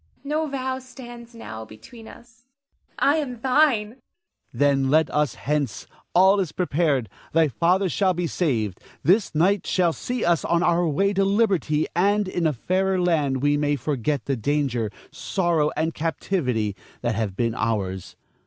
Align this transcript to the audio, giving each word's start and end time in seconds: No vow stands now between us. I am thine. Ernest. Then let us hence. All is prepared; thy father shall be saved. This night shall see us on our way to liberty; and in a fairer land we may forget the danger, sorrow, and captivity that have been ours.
No 0.23 0.47
vow 0.47 0.79
stands 0.79 1.35
now 1.35 1.63
between 1.63 2.07
us. 2.07 2.45
I 2.97 3.17
am 3.17 3.39
thine. 3.39 3.87
Ernest. 3.87 4.01
Then 4.51 4.89
let 4.89 5.11
us 5.11 5.35
hence. 5.35 5.85
All 6.15 6.39
is 6.39 6.51
prepared; 6.51 7.07
thy 7.33 7.47
father 7.47 7.87
shall 7.87 8.15
be 8.15 8.25
saved. 8.25 8.79
This 9.03 9.35
night 9.35 9.67
shall 9.67 9.93
see 9.93 10.25
us 10.25 10.43
on 10.43 10.63
our 10.63 10.87
way 10.87 11.13
to 11.13 11.23
liberty; 11.23 11.85
and 11.95 12.27
in 12.27 12.47
a 12.47 12.53
fairer 12.53 12.99
land 12.99 13.43
we 13.43 13.57
may 13.57 13.75
forget 13.75 14.25
the 14.25 14.35
danger, 14.35 14.89
sorrow, 15.11 15.69
and 15.77 15.93
captivity 15.93 16.75
that 17.01 17.13
have 17.13 17.35
been 17.35 17.53
ours. 17.53 18.15